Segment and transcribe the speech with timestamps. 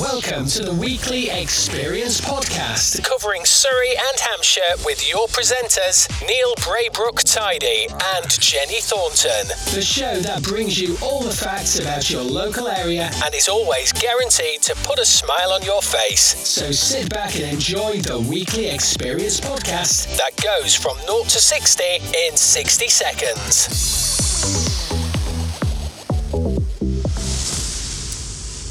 [0.00, 7.22] Welcome to the weekly Experience Podcast, covering Surrey and Hampshire with your presenters, Neil Braybrook
[7.22, 9.48] Tidy and Jenny Thornton.
[9.74, 13.92] The show that brings you all the facts about your local area and is always
[13.92, 16.48] guaranteed to put a smile on your face.
[16.48, 21.84] So sit back and enjoy the weekly Experience Podcast that goes from 0 to 60
[22.26, 24.69] in 60 seconds.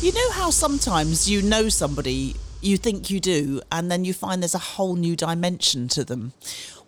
[0.10, 4.42] You know how sometimes you know somebody, you think you do, and then you find
[4.42, 6.34] there's a whole new dimension to them?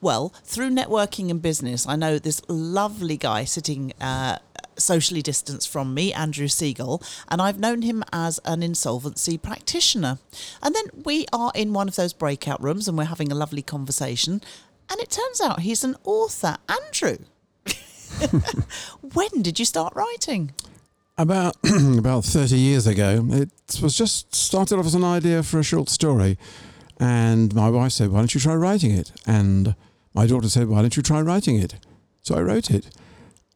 [0.02, 4.40] Well, through networking and business, I know this lovely guy sitting uh,
[4.76, 10.18] socially distanced from me, Andrew Segal, and I've known him as an insolvency practitioner.
[10.64, 13.62] And then we are in one of those breakout rooms and we're having a lovely
[13.62, 14.42] conversation,
[14.90, 16.58] and it turns out he's an author.
[16.68, 17.20] Andrew,
[19.14, 20.54] when did you start writing?
[21.18, 21.56] About
[21.98, 23.50] about thirty years ago, it
[23.82, 26.38] was just started off as an idea for a short story,
[27.00, 29.76] and my wife said, "Why don't you try writing it?" And
[30.14, 31.76] my daughter said, "Why don't you try writing it?"
[32.22, 32.88] So I wrote it,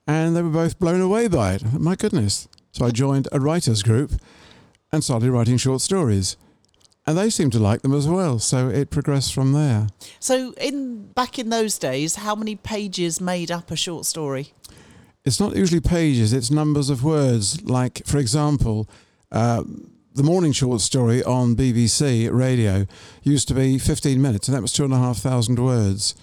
[0.05, 1.63] and they were both blown away by it.
[1.73, 2.47] My goodness!
[2.71, 4.11] So I joined a writers group
[4.91, 6.35] and started writing short stories,
[7.07, 8.37] and they seemed to like them as well.
[8.37, 9.87] So it progressed from there.
[10.19, 14.53] So in back in those days, how many pages made up a short story?
[15.25, 17.61] It's not usually pages, it's numbers of words.
[17.63, 18.87] Like, for example,
[19.31, 19.63] uh,
[20.13, 22.85] the morning short story on BBC radio
[23.23, 26.15] used to be 15 minutes, and that was two and a half thousand words.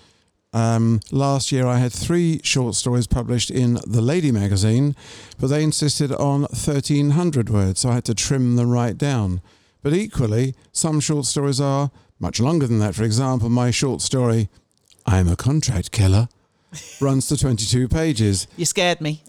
[0.55, 4.95] Um, last year, I had three short stories published in the Lady magazine,
[5.41, 9.41] but they insisted on 1,300 words, so I had to trim them right down.
[9.83, 12.95] But equally, some short stories are much longer than that.
[12.95, 14.49] For example, my short story,
[15.07, 16.29] I'm a Contract Killer
[17.01, 18.47] runs to 22 pages.
[18.57, 19.23] You scared me.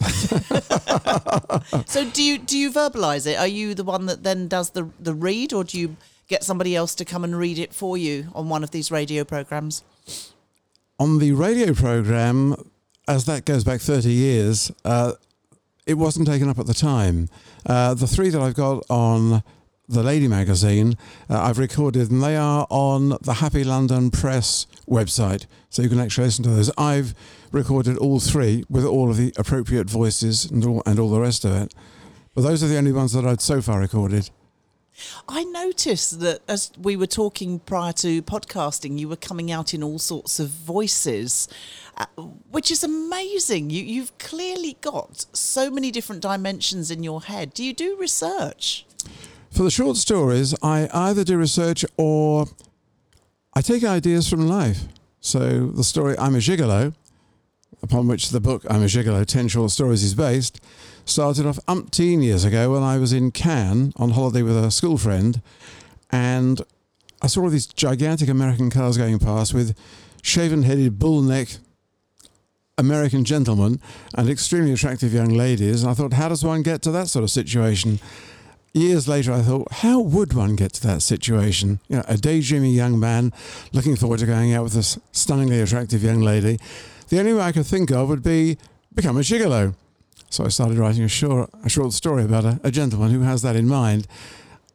[1.86, 3.38] so do you do you verbalize it?
[3.38, 6.76] Are you the one that then does the the read or do you get somebody
[6.76, 9.84] else to come and read it for you on one of these radio programs?
[11.00, 12.56] On the radio program,
[13.08, 15.14] as that goes back 30 years, uh,
[15.86, 17.30] it wasn't taken up at the time.
[17.66, 19.44] Uh, the three that I've got on
[19.88, 20.98] the Lady magazine,
[21.30, 26.00] uh, I've recorded, and they are on the Happy London Press website, so you can
[26.00, 26.70] actually listen to those.
[26.78, 27.16] I've
[27.52, 31.44] recorded all three with all of the appropriate voices and all, and all the rest
[31.46, 31.74] of it.
[32.36, 34.30] But those are the only ones that I'd so far recorded.
[35.28, 39.82] I noticed that as we were talking prior to podcasting, you were coming out in
[39.82, 41.48] all sorts of voices,
[41.98, 42.06] uh,
[42.52, 43.72] which is amazing.
[43.72, 47.56] You, you've clearly got so many different dimensions in your head.
[47.56, 48.86] Do you do research?
[49.50, 52.46] For the short stories, I either do research or
[53.56, 54.84] I take ideas from life.
[55.24, 56.94] So the story I'm a Gigolo,
[57.82, 60.62] upon which the book I'm a Gigolo 10 Short Stories is based,
[61.06, 64.98] started off umpteen years ago when I was in Cannes on holiday with a school
[64.98, 65.42] friend
[66.12, 66.62] and
[67.22, 69.78] I saw all these gigantic American cars going past with
[70.22, 71.56] shaven headed bull neck
[72.78, 73.80] American gentlemen
[74.16, 75.84] and extremely attractive young ladies.
[75.84, 78.02] And I thought, how does one get to that sort of situation?
[78.74, 81.80] Years later, I thought, how would one get to that situation?
[81.88, 83.32] You know, a daydreaming young man
[83.72, 86.60] looking forward to going out with this stunningly attractive young lady.
[87.10, 88.58] The only way I could think of would be
[88.94, 89.76] become a gigolo.
[90.30, 93.44] So I started writing a short, a short story about a, a gentleman who has
[93.44, 94.08] that in mind.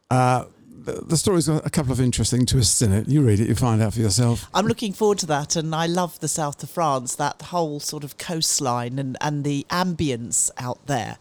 [0.09, 3.07] Uh, the, the story's got a couple of interesting twists in it.
[3.07, 4.47] You read it, you find out for yourself.
[4.53, 8.03] I'm looking forward to that, and I love the south of France, that whole sort
[8.03, 11.17] of coastline and, and the ambience out there.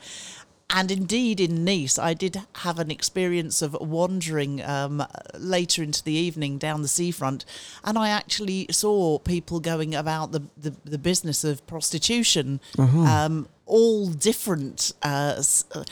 [0.70, 5.02] And indeed, in Nice, I did have an experience of wandering um,
[5.38, 7.46] later into the evening down the seafront,
[7.84, 12.98] and I actually saw people going about the, the, the business of prostitution, uh-huh.
[12.98, 14.92] um, all different.
[15.02, 15.42] Uh,
[15.74, 15.84] uh,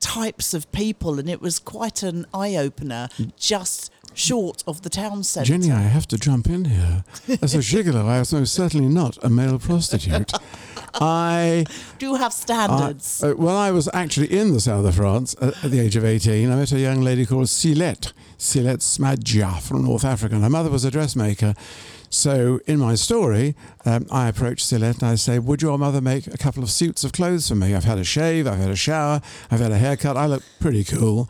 [0.00, 3.08] types of people, and it was quite an eye opener.
[3.36, 5.46] Just short of the town centre.
[5.46, 7.04] Jenny, I have to jump in here.
[7.42, 10.32] As a gigolo, I am certainly not a male prostitute.
[10.94, 11.66] I
[11.98, 13.22] do have standards.
[13.22, 16.04] uh, well, I was actually in the south of France at, at, the age of
[16.04, 16.50] 18.
[16.50, 20.38] I met a young lady called Silette, Silette Smadja from North Africa.
[20.38, 21.54] Her mother was a dressmaker.
[22.10, 23.54] So in my story,
[23.84, 27.04] um, I approach Silette and I say, Would your mother make a couple of suits
[27.04, 27.74] of clothes for me?
[27.74, 29.20] I've had a shave, I've had a shower,
[29.50, 31.28] I've had a haircut, I look pretty cool.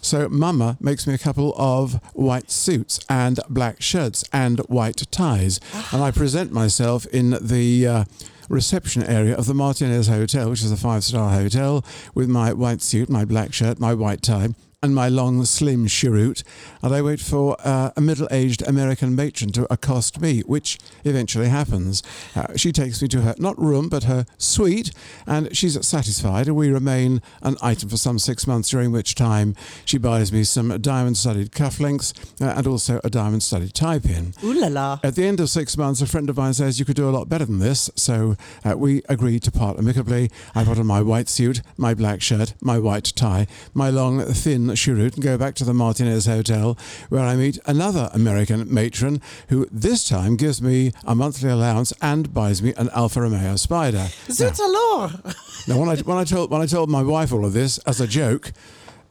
[0.00, 5.60] So Mama makes me a couple of white suits and black shirts and white ties.
[5.92, 7.86] and I present myself in the.
[7.86, 8.04] Uh,
[8.48, 11.84] reception area of the Martinez Hotel, which is a five star hotel,
[12.14, 14.48] with my white suit, my black shirt, my white tie,
[14.80, 16.44] and my long, slim cheroot,
[16.82, 21.48] and I wait for uh, a middle aged American matron to accost me, which eventually
[21.48, 22.00] happens.
[22.36, 24.92] Uh, she takes me to her, not room, but her suite,
[25.26, 29.56] and she's satisfied, and we remain an item for some six months, during which time
[29.84, 34.32] she buys me some diamond studded cufflinks uh, and also a diamond studded tie pin.
[34.44, 35.00] Ooh la la.
[35.02, 37.10] At the end of six months, a friend of mine says you could do a
[37.10, 40.30] lot better than this, so uh, we agreed to part amicably.
[40.54, 44.67] I put on my white suit, my black shirt, my white tie, my long, thin
[44.76, 46.76] cheroot, and go back to the Martinez Hotel,
[47.08, 52.32] where I meet another American matron who this time gives me a monthly allowance and
[52.32, 54.08] buys me an Alfa Romeo Spider.
[54.30, 55.12] Zut alors!
[55.66, 58.00] Now, when I when I told when I told my wife all of this as
[58.00, 58.52] a joke,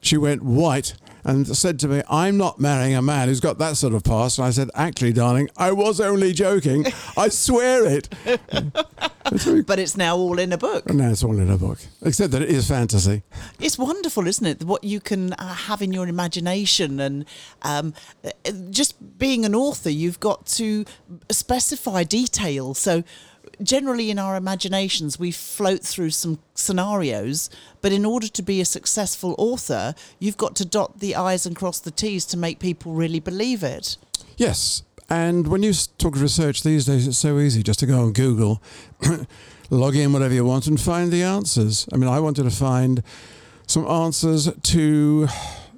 [0.01, 0.93] she went white
[1.27, 4.39] and said to me, "I'm not marrying a man who's got that sort of past."
[4.39, 6.85] And I said, "Actually, darling, I was only joking.
[7.15, 8.09] I swear it."
[9.67, 10.89] But it's now all in a book.
[10.89, 13.23] And now it's all in a book, except that it is fantasy.
[13.59, 14.63] It's wonderful, isn't it?
[14.63, 17.25] What you can uh, have in your imagination, and
[17.61, 17.93] um,
[18.23, 20.85] uh, just being an author, you've got to
[21.29, 22.73] specify detail.
[22.73, 23.03] So,
[23.61, 27.49] generally, in our imaginations, we float through some scenarios,
[27.81, 31.55] but in order to be a successful author, you've got to dot the I's and
[31.55, 33.97] cross the T's to make people really believe it.
[34.37, 38.13] Yes, and when you talk research these days, it's so easy just to go on
[38.13, 38.61] Google,
[39.69, 41.87] log in whatever you want, and find the answers.
[41.93, 43.03] I mean, I wanted to find
[43.67, 45.27] some answers to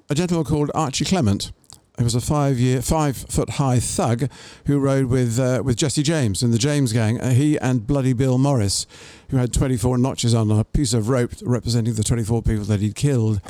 [0.10, 1.52] a gentleman called Archie Clement.
[2.00, 4.32] He was a five-year, five-foot-high thug
[4.66, 7.20] who rode with uh, with Jesse James in the James Gang.
[7.20, 8.88] Uh, he and Bloody Bill Morris,
[9.32, 12.96] who had 24 notches on a piece of rope representing the 24 people that he'd
[12.96, 13.42] killed.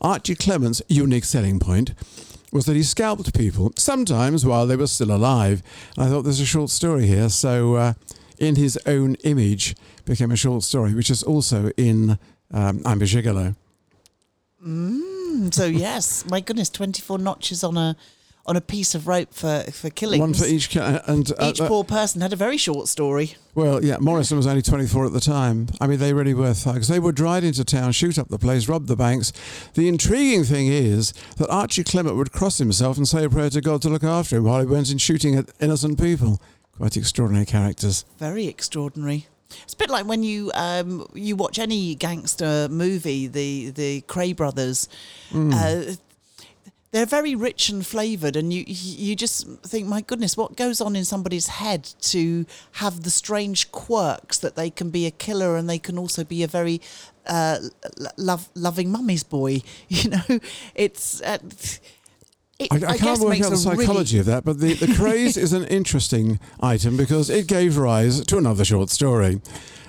[0.00, 1.92] Archie Clement's unique selling point
[2.50, 5.62] was that he scalped people, sometimes while they were still alive.
[5.98, 7.28] And I thought there's a short story here.
[7.28, 7.92] So, uh,
[8.38, 9.76] in his own image,
[10.06, 12.18] became a short story, which is also in
[12.50, 13.54] um, I'm a Gigolo.
[14.66, 15.09] Mm,
[15.52, 17.96] so yes, my goodness, twenty-four notches on a
[18.46, 20.20] on a piece of rope for for killings.
[20.20, 20.70] One for each.
[20.70, 23.34] Ca- and uh, Each uh, poor person had a very short story.
[23.54, 25.68] Well, yeah, Morrison was only 24 at the time.
[25.80, 26.88] I mean, they really were thugs.
[26.88, 29.32] They would ride into town, shoot up the place, rob the banks.
[29.74, 33.60] The intriguing thing is that Archie Clement would cross himself and say a prayer to
[33.60, 36.40] God to look after him while he went in shooting at innocent people.
[36.76, 38.04] Quite extraordinary characters.
[38.18, 39.26] Very extraordinary.
[39.62, 44.34] It's a bit like when you um, you watch any gangster movie, the the Kray
[44.34, 44.88] brothers.
[45.34, 45.94] Uh,
[46.92, 50.96] they're very rich and flavoured, and you you just think, my goodness, what goes on
[50.96, 55.70] in somebody's head to have the strange quirks that they can be a killer and
[55.70, 56.80] they can also be a very
[57.26, 57.58] uh,
[58.16, 59.62] love, loving mummy's boy.
[59.88, 60.40] You know,
[60.74, 61.20] it's.
[61.22, 61.38] Uh,
[62.60, 64.74] it, I, I, guess can't work out the a really- psychology of that, but the,
[64.74, 69.40] the Krays is an interesting item because it gave rise to another short story.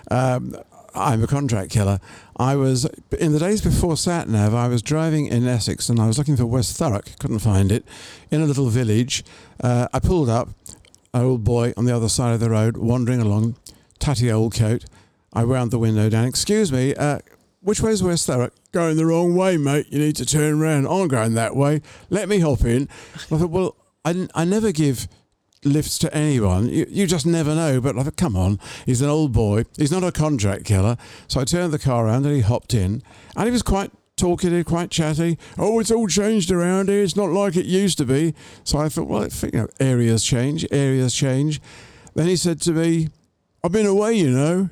[0.10, 0.56] Um,
[0.94, 2.00] I'm a contract killer.
[2.38, 2.86] I was
[3.18, 4.54] in the days before SatNav.
[4.54, 7.18] I was driving in Essex and I was looking for West Thurrock.
[7.20, 7.86] Couldn't find it.
[8.30, 9.24] In a little village,
[9.62, 10.50] uh, I pulled up.
[11.14, 13.58] An old boy on the other side of the road, wandering along,
[14.00, 14.86] tatty old coat.
[15.34, 16.26] I wound the window down.
[16.26, 17.20] Excuse me, uh,
[17.62, 18.52] which way's West Thurrock?
[18.72, 19.88] Going the wrong way, mate.
[19.90, 20.88] You need to turn round.
[20.88, 21.82] I'm going that way.
[22.10, 22.90] Let me hop in.
[23.16, 25.08] I thought, well, I, I never give
[25.64, 26.70] lifts to anyone.
[26.70, 27.80] You, you just never know.
[27.80, 29.66] But I thought, come on, he's an old boy.
[29.78, 30.98] He's not a contract killer.
[31.28, 33.04] So I turned the car around and he hopped in.
[33.36, 35.38] And he was quite talkative, quite chatty.
[35.58, 37.04] Oh, it's all changed around here.
[37.04, 38.34] It's not like it used to be.
[38.64, 41.62] So I thought, well, you know, areas change, areas change.
[42.16, 43.10] Then he said to me,
[43.64, 44.70] I've been away, you know.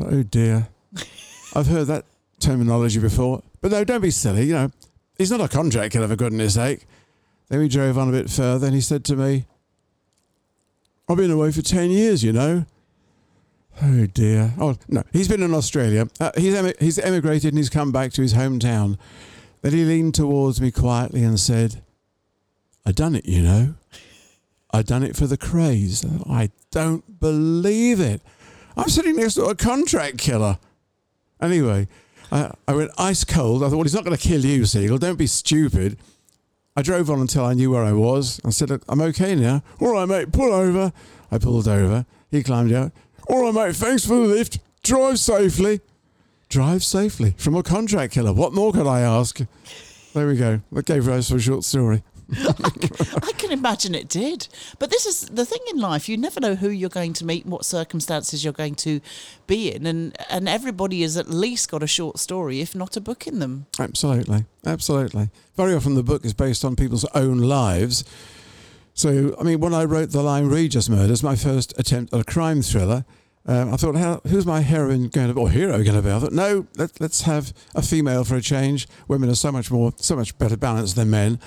[0.00, 0.68] Oh dear.
[1.54, 2.04] I've heard that
[2.40, 3.42] terminology before.
[3.60, 4.70] But no, don't be silly, you know.
[5.16, 6.86] He's not a contract killer, for goodness sake.
[7.48, 9.46] Then we drove on a bit further and he said to me,
[11.08, 12.66] I've been away for 10 years, you know.
[13.82, 14.52] Oh dear.
[14.58, 16.08] Oh, no, he's been in Australia.
[16.20, 18.98] Uh, he's, emi- he's emigrated and he's come back to his hometown.
[19.62, 21.82] Then he leaned towards me quietly and said,
[22.84, 23.74] I done it, you know.
[24.70, 26.04] I done it for the Krays.
[26.30, 28.20] I don't believe it.
[28.76, 30.58] I'm sitting next to a contract killer.
[31.40, 31.88] Anyway,
[32.30, 33.62] I, I went ice cold.
[33.62, 34.98] I thought, well, he's not going to kill you, Segal.
[34.98, 35.98] Don't be stupid.
[36.76, 38.40] I drove on until I knew where I was.
[38.44, 39.62] I said, I'm okay now.
[39.80, 40.92] All right, mate, pull over.
[41.30, 42.06] I pulled over.
[42.30, 42.92] He climbed out.
[43.28, 44.58] All right, mate, thanks for the lift.
[44.82, 45.80] Drive safely.
[46.48, 48.32] Drive safely from a contract killer.
[48.32, 49.40] What more could I ask?
[50.14, 50.60] There we go.
[50.72, 52.02] That gave rise to a short story.
[52.32, 54.48] I can imagine it did.
[54.78, 56.08] But this is the thing in life.
[56.08, 59.00] You never know who you're going to meet, what circumstances you're going to
[59.46, 59.86] be in.
[59.86, 63.38] And, and everybody has at least got a short story, if not a book in
[63.38, 63.66] them.
[63.78, 65.30] Absolutely, absolutely.
[65.56, 68.04] Very often the book is based on people's own lives.
[68.94, 72.24] So, I mean, when I wrote The Lyme Regis Murders, my first attempt at a
[72.24, 73.04] crime thriller,
[73.46, 76.10] Um, I thought, how, who's my heroine going to be, or hero going to be?
[76.10, 78.86] I thought, no, let, let's have a female for a change.
[79.08, 81.40] Women are so much more, so much better balanced than men.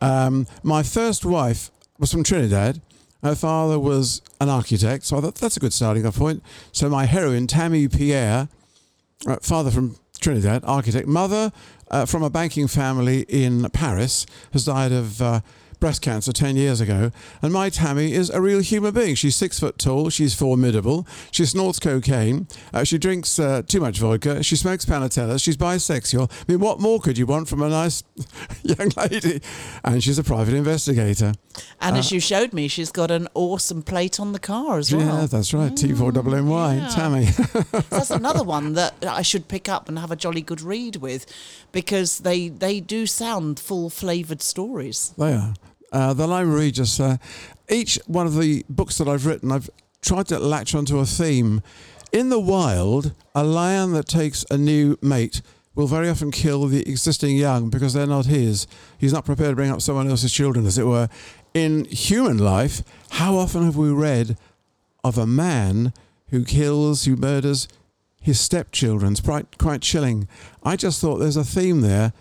[0.00, 2.80] Um, my first wife was from Trinidad.
[3.22, 6.42] Her father was an architect, so I thought that's a good starting point.
[6.72, 8.48] So my heroine, Tammy Pierre,
[9.26, 11.52] uh, father from Trinidad, architect, mother
[11.90, 15.40] uh, from a banking family in Paris, has died of uh,
[15.84, 17.10] breast cancer 10 years ago.
[17.42, 19.14] And my Tammy is a real human being.
[19.16, 20.08] She's six foot tall.
[20.08, 21.06] She's formidable.
[21.30, 22.48] She snorts cocaine.
[22.72, 24.42] Uh, she drinks uh, too much vodka.
[24.42, 25.44] She smokes panatellas.
[25.44, 26.32] She's bisexual.
[26.32, 28.02] I mean, what more could you want from a nice
[28.62, 29.42] young lady?
[29.84, 31.34] And she's a private investigator.
[31.82, 35.20] And as you showed me, she's got an awesome plate on the car as well.
[35.20, 35.72] Yeah, that's right.
[35.72, 36.88] T4NY, yeah.
[36.88, 37.26] Tammy.
[37.90, 41.26] That's another one that I should pick up and have a jolly good read with,
[41.72, 45.12] because they they do sound full flavoured stories.
[45.18, 45.54] They are.
[45.94, 47.16] Uh, the library just uh,
[47.70, 49.70] each one of the books that I've written, I've
[50.02, 51.62] tried to latch onto a theme.
[52.10, 55.40] In the wild, a lion that takes a new mate
[55.76, 58.66] will very often kill the existing young because they're not his.
[58.98, 61.08] He's not prepared to bring up someone else's children, as it were.
[61.54, 64.36] In human life, how often have we read
[65.04, 65.92] of a man
[66.30, 67.68] who kills, who murders
[68.20, 69.12] his stepchildren?
[69.12, 70.26] It's quite, quite chilling.
[70.64, 72.12] I just thought there's a theme there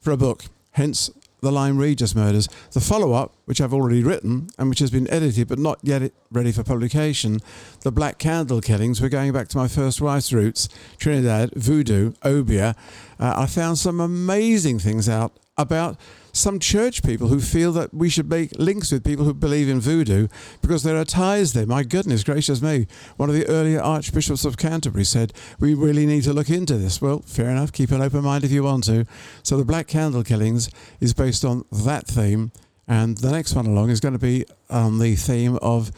[0.00, 2.48] for a book, hence the Lyme Regis murders.
[2.72, 6.12] The follow up, which I've already written and which has been edited but not yet
[6.30, 7.40] ready for publication,
[7.80, 10.68] The Black Candle Killings, we're going back to my first wife's roots,
[10.98, 12.74] Trinidad, Voodoo, Obeah.
[13.18, 15.96] Uh, I found some amazing things out about
[16.38, 19.80] some church people who feel that we should make links with people who believe in
[19.80, 20.28] voodoo
[20.62, 21.66] because there are ties there.
[21.66, 22.86] My goodness gracious me.
[23.16, 27.02] One of the earlier archbishops of Canterbury said, We really need to look into this.
[27.02, 27.72] Well, fair enough.
[27.72, 29.04] Keep an open mind if you want to.
[29.42, 32.52] So, the Black Candle Killings is based on that theme.
[32.86, 35.90] And the next one along is going to be on the theme of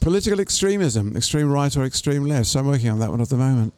[0.00, 2.48] political extremism, extreme right or extreme left.
[2.48, 3.72] So, I'm working on that one at the moment.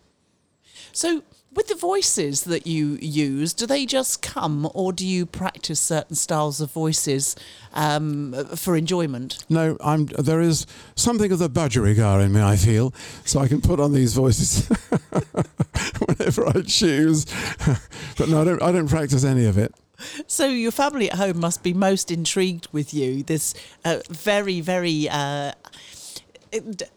[0.93, 1.23] So,
[1.59, 6.15] with the voices that you use, do they just come, or do you practice certain
[6.15, 7.35] styles of voices
[7.75, 9.45] um, for enjoyment?
[9.49, 10.07] No, I'm.
[10.07, 12.41] There is something of the budgerigar in me.
[12.41, 14.69] I feel so I can put on these voices
[16.07, 17.27] whenever I choose.
[18.17, 18.63] but no, I don't.
[18.63, 19.75] I don't practice any of it.
[20.29, 23.25] So your family at home must be most intrigued with you.
[23.25, 23.53] This
[23.85, 25.55] uh, very, very uh,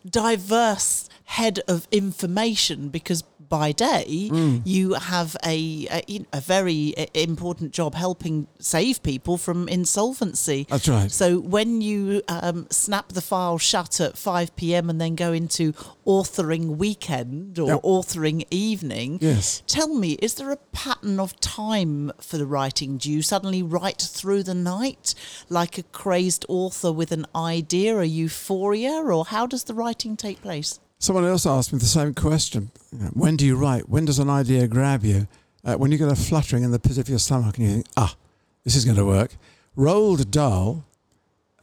[0.08, 1.10] diverse
[1.40, 3.22] head of information because
[3.58, 4.62] by day Mm.
[4.66, 5.58] you have a,
[5.92, 6.82] a a very
[7.14, 10.66] important job helping save people from insolvency.
[10.70, 11.12] That's right.
[11.12, 14.90] So when you um, snap the file shut at 5 p.m.
[14.90, 15.74] and then go into
[16.06, 17.82] authoring weekend or Yep.
[17.84, 19.64] authoring evening, Yes.
[19.68, 22.98] tell me, is there a pattern of time for the writing?
[22.98, 25.14] Do you suddenly write through the night
[25.50, 30.42] like a crazed author with an idea, a euphoria, or how does the writing take
[30.42, 30.80] place?
[31.01, 32.70] Someone else asked me the same question.
[33.13, 33.89] When do you write?
[33.89, 35.27] When does an idea grab you?
[35.65, 37.88] Uh, when you get a fluttering in the pit of your stomach and you think,
[37.98, 38.15] ah,
[38.63, 39.36] this is going to work.
[39.75, 40.86] Roald Dahl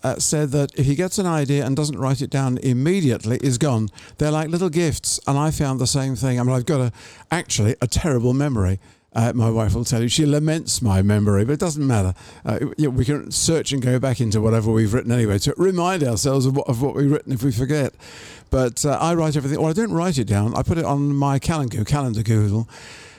[0.02, 3.58] uh, said that if he gets an idea and doesn't write it down immediately, is
[3.58, 3.90] gone.
[4.18, 6.40] They're like little gifts, and I found the same thing.
[6.40, 6.92] I mean, I've got a
[7.30, 8.80] actually a terrible memory.
[9.14, 12.14] Uh, my wife will tell you she laments my memory, but it doesn't matter.
[12.44, 16.44] Uh, we can search and go back into whatever we've written anyway to remind ourselves
[16.44, 17.94] of what, of what we've written if we forget.
[18.50, 20.54] But uh, I write everything, or I don't write it down.
[20.54, 22.68] I put it on my calendar, calendar Google,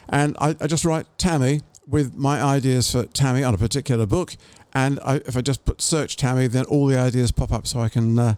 [0.07, 4.35] and I, I just write Tammy with my ideas for Tammy on a particular book.
[4.73, 7.79] And I, if I just put search Tammy, then all the ideas pop up so
[7.79, 8.35] I can uh,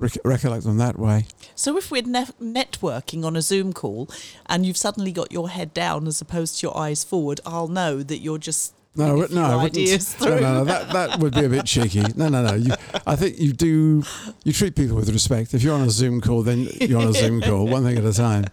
[0.00, 1.26] rec- recollect them that way.
[1.54, 4.08] So if we're ne- networking on a Zoom call
[4.46, 8.02] and you've suddenly got your head down as opposed to your eyes forward, I'll know
[8.02, 10.40] that you're just No, no, I ideas No, through.
[10.40, 12.02] no, no, that that would be a bit cheeky.
[12.16, 12.54] No, no, no.
[12.54, 12.72] You,
[13.06, 14.02] I think you do.
[14.42, 15.54] You treat people with respect.
[15.54, 18.04] If you're on a Zoom call, then you're on a Zoom call, one thing at
[18.04, 18.46] a time.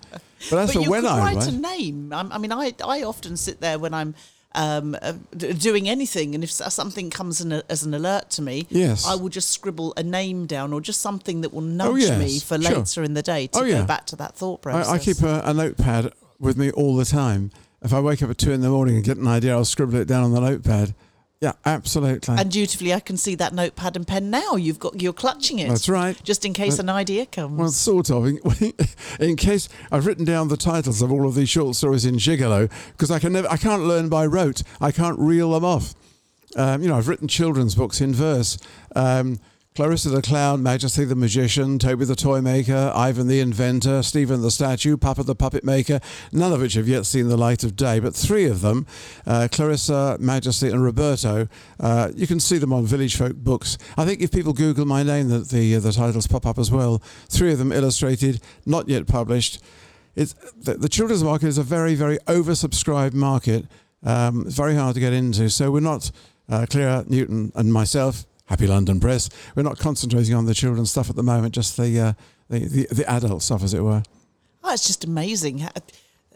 [0.52, 2.14] But as but for you when could I write write, a name.
[2.14, 4.14] I, I mean, I I often sit there when I'm
[4.58, 8.42] um, uh, d- doing anything, and if something comes in a, as an alert to
[8.42, 9.06] me, Yes.
[9.08, 12.20] I will just scribble a name down or just something that will nudge Oh, yes,
[12.20, 12.78] me for sure.
[12.80, 13.82] later in the day to Oh, yeah.
[13.82, 14.88] go back to that thought process.
[14.90, 17.52] I, I keep a, a notepad with me all the time.
[17.84, 19.96] If I wake up at two in the morning and get an idea, I'll scribble
[19.98, 20.96] it down on the notepad.
[21.40, 22.36] Yeah, absolutely.
[22.36, 24.56] and dutifully, I can see that notepad and pen now.
[24.56, 25.70] You've got you're clutching it.
[25.70, 26.20] That's right.
[26.24, 27.60] Just in case But- an idea comes.
[27.60, 28.26] Well, sort of.
[28.26, 28.40] In,
[29.20, 32.72] in case I've written down the titles of all of these short stories in Gigolo
[32.94, 34.64] because I can never, I can't learn by rote.
[34.82, 35.94] I can't reel them off.
[36.56, 38.58] Um, you know, I've written children's books in verse.
[38.96, 39.40] Um,
[39.78, 44.50] Clarissa the Clown, Majesty the Magician, Toby the Toy Maker, Ivan the Inventor, Stephen the
[44.50, 46.00] Statue, Papa the Puppet Maker,
[46.32, 48.88] none of which have yet seen the light of day, but three of them,
[49.28, 51.48] uh, Clarissa, Majesty, and Roberto,
[51.80, 53.78] uh, you can see them on Village Folk Books.
[53.96, 56.72] I think if people Google my name, the, the, uh, the titles pop up as
[56.72, 56.98] well.
[57.30, 59.62] Three of them illustrated, not yet published.
[60.16, 63.68] It's, the, the children's market is a very, very oversubscribed market.
[64.04, 65.52] Um, it's very hard to get into.
[65.52, 66.10] So we're not,
[66.50, 69.30] uh, Claire Newton and myself, Happy London Press.
[69.56, 72.14] We're not concentrating on the children's stuff at the moment, just the uh,
[72.50, 74.04] the, the, the adult stuff, as it were.
[74.64, 75.68] Oh, it's just amazing.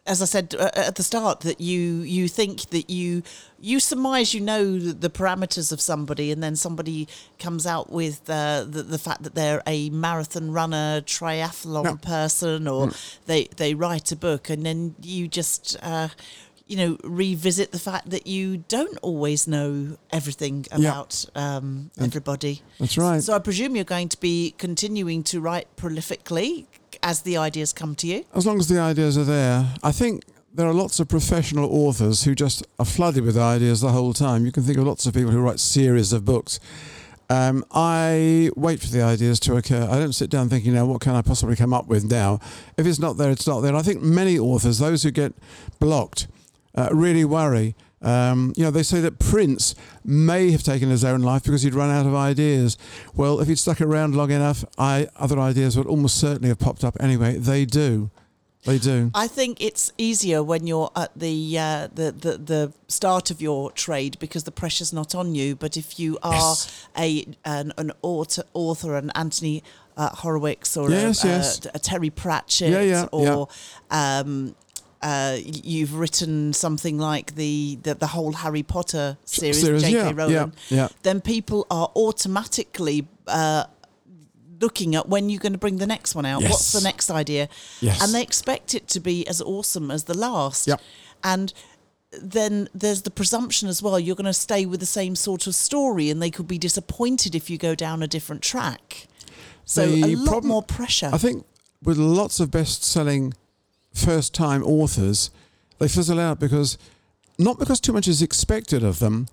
[0.06, 3.24] As I said uh, at the start, that you you think that you
[3.60, 7.08] you surmise you know the parameters of somebody, and then somebody
[7.39, 11.96] comes out with uh, the the fact that they're a marathon runner, triathlon no.
[11.96, 13.20] person, or mm.
[13.25, 16.10] they they write a book, and then you just uh,
[16.72, 21.58] you know, revisit the fact that you don't always know everything about yeah.
[21.58, 22.62] um, everybody.
[22.80, 23.22] That's right.
[23.22, 26.68] So I presume you're going to be continuing to write prolifically
[27.04, 28.24] as the ideas come to you.
[28.34, 30.24] As long as the ideas are there, I think
[30.54, 34.46] there are lots of professional authors who just are flooded with ideas the whole time.
[34.46, 36.62] You can think of lots of people who write series of books.
[37.30, 39.90] Um, I wait for the ideas to occur.
[39.92, 42.40] I don't sit down thinking, now, what can I possibly come up with now?
[42.78, 43.75] If it's not there, it's not there.
[43.75, 45.34] I think many authors, those who get
[45.80, 46.28] blocked,
[46.75, 47.75] uh, really worry.
[48.01, 51.75] Um, you know, they say that Prince may have taken his own life because he'd
[51.75, 52.78] run out of ideas.
[53.16, 56.84] Well, if he'd stuck around long enough, I, other ideas would almost certainly have popped
[56.84, 57.38] up anyway.
[57.38, 58.10] They do.
[58.63, 59.10] They do.
[59.16, 63.72] I think it's easier when you're at the, uh, the, the the start of your
[63.72, 65.56] trade because the pressure's not on you.
[65.56, 66.88] But if you are yes.
[66.96, 69.63] a an, an author, author, an Anthony
[69.98, 71.66] uh, Horowitz or yes, a, yes.
[71.66, 73.48] a, a, Terry Pratchett yeah, yeah, or
[73.92, 74.20] yeah.
[74.20, 74.56] Um,
[75.01, 79.93] uh, you've written something like the, the, the whole Harry Potter series, series J.K.
[79.93, 80.88] Yeah, Rowling, yeah, yeah.
[81.03, 83.65] then people are automatically uh,
[84.60, 86.41] looking at when you're going to bring the next one out.
[86.41, 86.51] Yes.
[86.51, 87.50] What's the next idea?
[87.79, 88.03] Yes.
[88.03, 90.67] And they expect it to be as awesome as the last.
[90.67, 90.81] Yep.
[91.24, 91.53] And
[92.22, 95.55] then there's the presumption as well you're going to stay with the same sort of
[95.55, 99.08] story and they could be disappointed if you go down a different track.
[99.65, 101.10] So the a lot problem, more pressure.
[101.12, 101.46] I think
[101.84, 103.34] with lots of best-selling
[103.93, 105.31] first time authors,
[105.79, 106.77] they fizzle out because
[107.38, 109.27] not because too much is expected of them,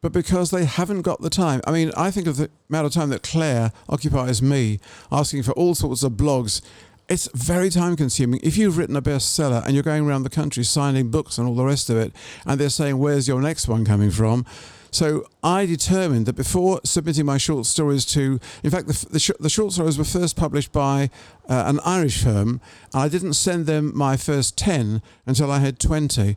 [0.00, 1.60] but because they haven't got the time.
[1.66, 4.78] I mean, I think of the amount of time that Claire occupies me
[5.10, 6.62] asking for all sorts of blogs.
[7.08, 8.40] It's very time consuming.
[8.42, 11.54] If you've written a bestseller and you're going around the country signing books and all
[11.54, 12.12] the rest of it,
[12.46, 14.44] and they're saying, Where's your next one coming from?
[14.90, 19.30] So I determined that before submitting my short stories to, in fact, the, the, sh-
[19.38, 21.10] the short stories were first published by
[21.48, 22.60] uh, an Irish firm.
[22.92, 26.36] And I didn't send them my first 10 until I had 20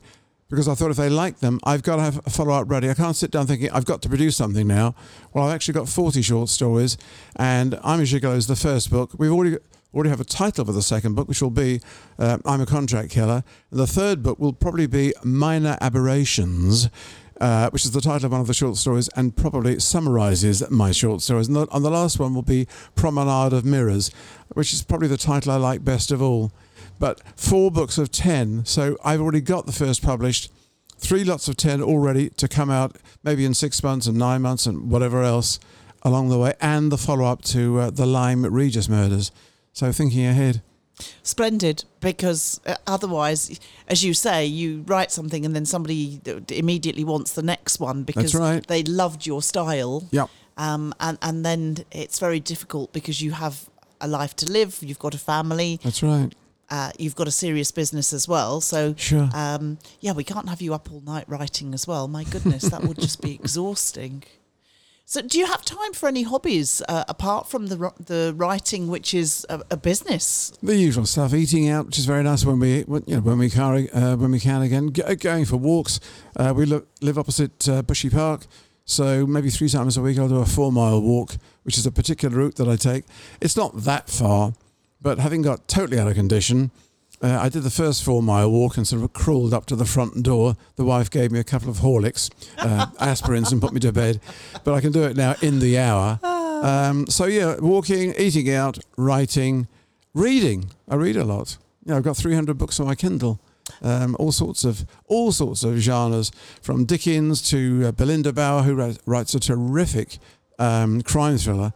[0.52, 2.90] because I thought if they like them, I've got to have a follow up ready.
[2.90, 4.94] I can't sit down thinking I've got to produce something now.
[5.32, 6.98] Well, I've actually got 40 short stories,
[7.36, 9.12] and I'm a Gigolo is the first book.
[9.16, 9.56] We've already
[9.94, 11.80] already have a title for the second book, which will be
[12.18, 13.44] uh, I'm a Contract Killer.
[13.70, 16.90] And the third book will probably be Minor Aberrations,
[17.42, 20.92] uh, which is the title of one of the short stories and probably summarizes my
[20.92, 21.48] short stories.
[21.48, 24.12] And the, and the last one will be Promenade of Mirrors,
[24.50, 26.52] which is probably the title I like best of all.
[27.00, 30.52] But four books of 10, so I've already got the first published,
[30.98, 34.64] three lots of 10 already to come out maybe in six months and nine months
[34.64, 35.58] and whatever else
[36.02, 39.32] along the way, and the follow up to uh, the Lyme Regis murders.
[39.72, 40.62] So thinking ahead.
[41.22, 47.32] Splendid, because uh, otherwise, as you say, you write something and then somebody immediately wants
[47.32, 48.66] the next one because right.
[48.66, 50.08] they loved your style.
[50.10, 50.26] Yeah.
[50.56, 53.68] Um, and and then it's very difficult because you have
[54.02, 55.80] a life to live, you've got a family.
[55.82, 56.34] That's right.
[56.68, 58.60] Uh, you've got a serious business as well.
[58.62, 59.28] So, sure.
[59.34, 62.08] um, yeah, we can't have you up all night writing as well.
[62.08, 64.24] My goodness, that would just be exhausting.
[65.04, 69.12] So, do you have time for any hobbies uh, apart from the the writing, which
[69.12, 70.52] is a, a, business?
[70.62, 73.38] The usual stuff: eating out, which is very nice when we when, you know when
[73.38, 74.92] we can uh, when we can again.
[74.92, 76.00] G- going for walks.
[76.36, 78.46] Uh, we lo- live opposite uh, Bushy Park,
[78.84, 81.90] so maybe three times a week I'll do a four mile walk, which is a
[81.92, 83.04] particular route that I take.
[83.40, 84.54] It's not that far,
[85.00, 86.70] but having got totally out of condition,
[87.22, 89.84] uh, I did the first four mile walk and sort of crawled up to the
[89.84, 90.56] front door.
[90.76, 94.20] The wife gave me a couple of Horlicks, uh, aspirins, and put me to bed.
[94.64, 96.18] But I can do it now in the hour.
[96.22, 99.68] Um, so yeah, walking, eating out, writing,
[100.14, 100.70] reading.
[100.88, 101.58] I read a lot.
[101.84, 103.40] You know, I've got 300 books on my Kindle.
[103.80, 108.96] Um, all sorts of all sorts of genres, from Dickens to uh, Belinda Bauer, who
[109.06, 110.18] writes a terrific
[110.58, 111.72] um, crime thriller.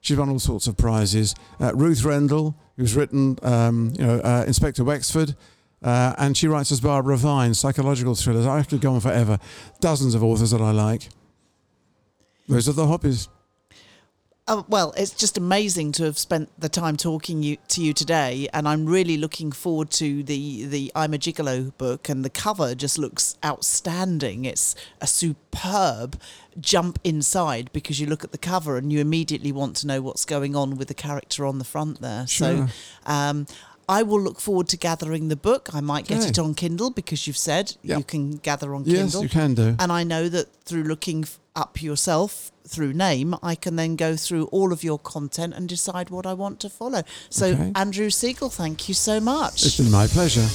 [0.00, 1.34] She's won all sorts of prizes.
[1.58, 5.36] Uh, Ruth Rendell, who's written, um, you know, uh, Inspector Wexford,
[5.82, 8.46] uh, and she writes as Barbara Vine, psychological thrillers.
[8.46, 9.38] I could go on forever.
[9.80, 11.10] Dozens of authors that I like.
[12.48, 13.28] Those are the hobbies.
[14.52, 18.48] Oh, well, it's just amazing to have spent the time talking you, to you today,
[18.52, 22.74] and I'm really looking forward to the the I'm a Gigolo book, and the cover
[22.74, 24.44] just looks outstanding.
[24.46, 26.20] It's a superb
[26.60, 30.24] jump inside because you look at the cover and you immediately want to know what's
[30.24, 32.26] going on with the character on the front there.
[32.26, 32.66] Sure.
[32.66, 32.74] So,
[33.06, 33.46] um,
[33.88, 35.74] I will look forward to gathering the book.
[35.74, 36.28] I might get Okay.
[36.28, 37.98] it on Kindle because you've said Yep.
[37.98, 39.04] you can gather on Kindle.
[39.04, 39.74] Yes, you can do.
[39.80, 44.16] And I know that through looking f- up yourself through name, I can then go
[44.16, 47.02] through all of your content and decide what I want to follow.
[47.28, 47.72] So, Okay.
[47.74, 49.64] Andrew Segal, thank you so much.
[49.66, 50.46] It's been my pleasure.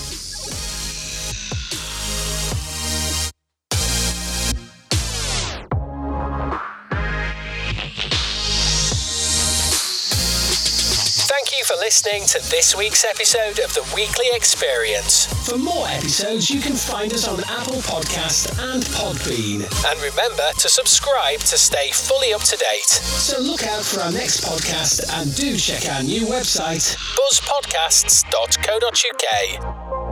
[11.95, 15.27] Listening to this week's episode of the Weekly Experience.
[15.47, 19.63] For more episodes, you can find us on Apple Podcast and Podbean.
[19.89, 22.89] And remember to subscribe to stay fully up to date.
[22.89, 30.04] So look out for our next podcast and do check our new website, buzzpodcasts.co.uk.